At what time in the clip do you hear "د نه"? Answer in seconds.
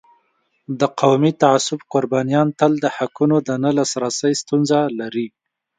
3.47-3.71